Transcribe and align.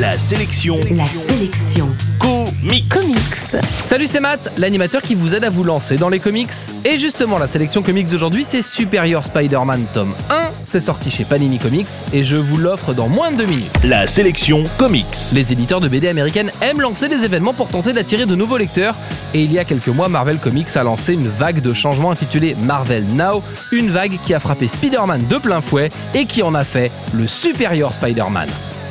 La 0.00 0.18
sélection. 0.18 0.80
La 0.92 1.04
sélection. 1.04 1.86
Comics. 2.18 2.88
Comics. 2.88 3.62
Salut, 3.84 4.06
c'est 4.06 4.20
Matt, 4.20 4.50
l'animateur 4.56 5.02
qui 5.02 5.14
vous 5.14 5.34
aide 5.34 5.44
à 5.44 5.50
vous 5.50 5.62
lancer 5.62 5.98
dans 5.98 6.08
les 6.08 6.20
comics. 6.20 6.54
Et 6.86 6.96
justement, 6.96 7.36
la 7.36 7.46
sélection 7.46 7.82
comics 7.82 8.08
d'aujourd'hui, 8.08 8.46
c'est 8.46 8.62
Superior 8.62 9.22
Spider-Man 9.22 9.84
tome 9.92 10.14
1. 10.30 10.40
C'est 10.64 10.80
sorti 10.80 11.10
chez 11.10 11.24
Panini 11.24 11.58
Comics 11.58 11.90
et 12.14 12.24
je 12.24 12.36
vous 12.36 12.56
l'offre 12.56 12.94
dans 12.94 13.08
moins 13.08 13.30
de 13.30 13.36
deux 13.36 13.44
minutes. 13.44 13.70
La 13.84 14.06
sélection 14.06 14.64
comics. 14.78 15.04
Les 15.34 15.52
éditeurs 15.52 15.80
de 15.82 15.88
BD 15.88 16.08
américaines 16.08 16.50
aiment 16.62 16.80
lancer 16.80 17.08
des 17.08 17.22
événements 17.22 17.52
pour 17.52 17.68
tenter 17.68 17.92
d'attirer 17.92 18.24
de 18.24 18.34
nouveaux 18.34 18.56
lecteurs. 18.56 18.94
Et 19.34 19.42
il 19.42 19.52
y 19.52 19.58
a 19.58 19.66
quelques 19.66 19.88
mois, 19.88 20.08
Marvel 20.08 20.38
Comics 20.38 20.74
a 20.76 20.82
lancé 20.82 21.12
une 21.12 21.28
vague 21.28 21.60
de 21.60 21.74
changements 21.74 22.10
intitulée 22.10 22.56
Marvel 22.62 23.04
Now. 23.16 23.42
Une 23.72 23.90
vague 23.90 24.18
qui 24.24 24.32
a 24.32 24.40
frappé 24.40 24.66
Spider-Man 24.66 25.26
de 25.28 25.36
plein 25.36 25.60
fouet 25.60 25.90
et 26.14 26.24
qui 26.24 26.42
en 26.42 26.54
a 26.54 26.64
fait 26.64 26.90
le 27.12 27.26
Superior 27.26 27.92
Spider-Man. 27.92 28.48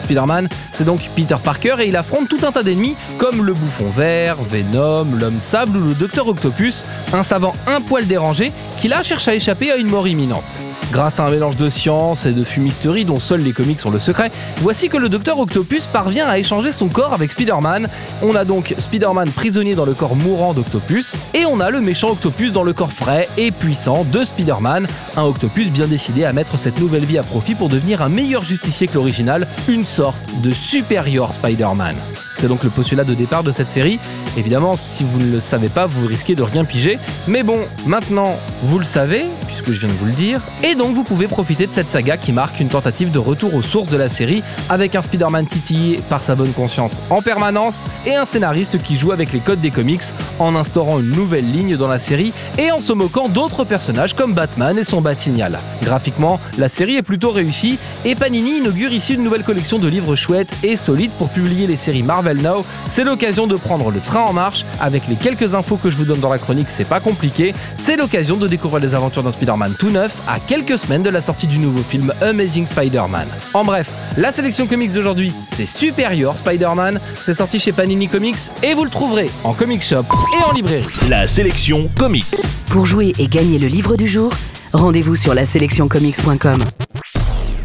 Spider-Man, 0.10 0.50
c'est 0.72 0.86
donc 0.86 1.02
Peter 1.16 1.36
Parker 1.44 1.76
et 1.82 1.88
il 1.88 1.96
affronte 1.96 2.28
tout 2.30 2.40
un 2.42 2.52
tas 2.52 2.64
d'ennemis 2.64 2.96
comme 3.20 3.46
le 3.46 3.54
bouffon 3.54 3.90
vert, 3.96 4.38
Venom, 4.50 5.06
l'homme 5.20 5.40
sable 5.40 5.78
ou 5.78 5.90
le 5.90 5.94
docteur 5.94 6.28
Octopus, 6.28 6.84
un 7.14 7.22
savant 7.22 7.54
un 7.68 7.80
poil 7.80 8.08
dérangé 8.08 8.52
qui 8.80 8.88
là 8.88 9.04
cherche 9.04 9.28
à 9.28 9.36
échapper 9.36 9.72
à 9.72 9.78
une 9.78 9.86
mort 9.88 10.08
imminente. 10.08 10.60
Grâce 10.92 11.20
à 11.20 11.26
un 11.26 11.30
mélange 11.30 11.56
de 11.56 11.70
science 11.70 12.26
et 12.26 12.32
de 12.32 12.44
fumisterie 12.44 13.06
dont 13.06 13.20
seuls 13.20 13.42
les 13.42 13.54
comics 13.54 13.80
sont 13.80 13.92
le 13.92 14.00
secret, 14.00 14.32
voici 14.58 14.90
que 14.90 14.98
le 14.98 15.08
docteur 15.08 15.38
Octopus 15.38 15.86
parvient 15.86 16.28
à 16.28 16.40
échanger 16.40 16.72
son 16.72 16.88
corps 16.88 17.14
avec 17.14 17.32
Spider-Man. 17.32 17.88
On 18.24 18.36
a 18.36 18.44
donc 18.44 18.74
Spider-Man 18.76 19.30
prisonnier 19.30 19.76
dans 19.76 19.86
le 19.86 19.94
corps 19.94 20.16
mourant 20.16 20.54
d'Octopus 20.54 21.16
et 21.36 21.46
on 21.46 21.60
a 21.60 21.70
le 21.70 21.80
méchant 21.80 22.10
Octopus 22.10 22.52
dans 22.52 22.64
le 22.64 22.74
corps 22.74 22.92
frais 22.92 23.28
et 23.38 23.52
puissant 23.52 24.04
de 24.04 24.24
Spider-Man, 24.24 24.88
un 25.16 25.24
Octopus 25.24 25.70
bien 25.70 25.86
décidé 25.86 26.26
à 26.26 26.34
mettre 26.34 26.58
cette 26.58 26.80
nouvelle 26.80 27.06
vie 27.06 27.20
à 27.20 27.24
profit 27.24 27.54
pour 27.54 27.70
devenir 27.70 28.02
un 28.02 28.10
meilleur 28.10 28.42
justicier 28.42 28.88
que 28.88 28.96
l'original, 28.96 29.48
une 29.68 29.86
sorte 29.86 30.18
de 30.42 30.50
supérieur 30.50 31.36
Spider-Man. 31.36 31.96
C'est 32.40 32.48
donc 32.48 32.64
le 32.64 32.70
postulat 32.70 33.04
de 33.04 33.14
départ 33.14 33.44
de 33.44 33.52
cette 33.52 33.70
série. 33.70 34.00
Évidemment, 34.38 34.78
si 34.78 35.04
vous 35.04 35.20
ne 35.20 35.30
le 35.30 35.40
savez 35.42 35.68
pas, 35.68 35.88
vous 35.88 36.08
risquez 36.08 36.36
de 36.36 36.44
rien 36.44 36.64
piger. 36.64 36.98
Mais 37.28 37.44
bon, 37.44 37.60
maintenant, 37.86 38.34
vous 38.64 38.80
le 38.80 38.86
savez, 38.86 39.26
puisque 39.62 39.76
je 39.76 39.86
viens 39.86 39.94
de 39.94 40.00
vous 40.00 40.06
le 40.06 40.12
dire. 40.14 40.42
Et 40.64 40.76
donc, 40.76 40.96
vous 40.96 41.04
pouvez 41.04 41.28
profiter 41.28 41.68
de 41.68 41.74
cette 41.74 41.90
saga 41.90 42.18
qui 42.18 42.32
marque 42.32 42.60
une 42.60 42.70
tentative 42.70 43.12
de 43.12 43.20
retour 43.20 43.54
aux 43.56 43.62
sources 43.62 43.90
de 43.90 43.98
la 43.98 44.10
série, 44.10 44.44
avec 44.70 44.96
un 44.96 45.02
Spider-Man 45.02 45.48
titillé 45.48 46.00
par 46.10 46.24
sa 46.24 46.36
bonne 46.36 46.52
conscience 46.52 47.02
en 47.10 47.22
permanence, 47.22 47.86
et 48.06 48.16
un 48.16 48.26
scénariste 48.26 48.82
qui 48.82 48.98
joue 48.98 49.12
avec 49.12 49.34
les 49.34 49.40
codes 49.40 49.62
des 49.62 49.72
comics 49.72 50.02
en 50.40 50.56
instaurant 50.56 51.00
une 51.00 51.12
nouvelle 51.12 51.50
ligne 51.50 51.78
dans 51.78 51.88
la 51.88 52.00
série 52.00 52.34
et 52.58 52.72
en 52.72 52.80
se 52.80 52.94
moquant 52.94 53.28
d'autres 53.28 53.64
personnages 53.64 54.14
comme 54.14 54.34
Batman 54.34 54.78
et 54.78 54.84
son 54.84 55.02
Batignal. 55.02 55.60
Graphiquement, 55.84 56.40
la 56.58 56.70
série 56.70 56.96
est 56.96 57.04
plutôt 57.04 57.32
réussie, 57.32 57.78
et 58.06 58.16
Panini 58.16 58.58
inaugure 58.58 58.92
ici 58.92 59.14
une 59.14 59.24
nouvelle 59.24 59.44
collection 59.44 59.80
de 59.80 59.88
livres 59.88 60.16
chouettes 60.16 60.50
et 60.64 60.76
solides 60.76 61.12
pour 61.18 61.30
publier 61.30 61.68
les 61.68 61.78
séries 61.78 62.04
Marvel 62.04 62.38
Now. 62.38 62.66
C'est 62.88 63.04
l'occasion 63.04 63.48
de 63.48 63.56
prendre 63.56 63.92
le 63.92 64.00
train 64.00 64.22
en 64.22 64.34
marche. 64.34 64.66
Avec 64.80 65.04
les 65.08 65.16
quelques 65.16 65.56
infos 65.56 65.78
que 65.78 65.90
je 65.90 65.98
vous 65.98 66.06
donne 66.06 66.20
dans 66.20 66.30
la 66.30 66.38
chronique, 66.38 66.68
c'est 66.70 66.86
pas 66.86 67.00
compliqué. 67.00 67.54
C'est 67.78 67.98
l'occasion 67.98 68.38
de 68.38 68.48
découvrir 68.48 68.82
les 68.82 68.96
aventures 68.96 69.24
d'un 69.24 69.32
Spider-Man 69.32 69.74
tout 69.80 69.90
neuf 69.90 70.14
à 70.28 70.40
quelques 70.40 70.78
semaines 70.78 71.04
de 71.04 71.10
la 71.10 71.22
sortie 71.22 71.48
du 71.48 71.58
nouveau 71.58 71.82
film 71.82 72.14
Amazing 72.22 72.66
Spider-Man. 72.66 73.28
En 73.54 73.64
bref, 73.64 73.92
la 74.18 74.32
sélection 74.32 74.68
comics 74.68 74.94
d'aujourd'hui, 74.94 75.34
c'est 75.56 75.66
Superior 75.66 76.38
Spider-Man. 76.38 77.00
C'est 77.16 77.34
sorti 77.34 77.60
chez 77.60 77.72
Panini 77.72 78.08
Comics 78.08 78.40
et 78.64 78.74
vous 78.74 78.84
le 78.84 78.90
trouverez 78.90 79.30
en 79.44 79.54
comic 79.54 79.84
shop 79.84 80.06
et 80.40 80.44
en 80.44 80.54
librairie. 80.54 80.88
La 81.10 81.28
sélection 81.28 81.90
comics. 81.98 82.26
Pour 82.68 82.86
jouer 82.86 83.14
et 83.20 83.28
gagner 83.28 83.60
le 83.60 83.68
livre 83.68 83.96
du 83.96 84.08
jour, 84.08 84.32
rendez-vous 84.74 85.16
sur 85.16 85.34
la 85.34 85.46
sélectioncomics.com. 85.46 86.60